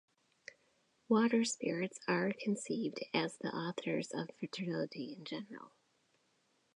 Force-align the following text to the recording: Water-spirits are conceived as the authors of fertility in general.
Water-spirits 1.09 1.99
are 2.07 2.33
conceived 2.43 3.03
as 3.13 3.37
the 3.37 3.49
authors 3.55 4.09
of 4.15 4.31
fertility 4.39 5.13
in 5.15 5.23
general. 5.25 5.73